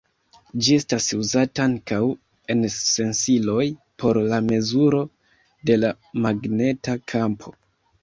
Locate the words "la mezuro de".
4.35-5.81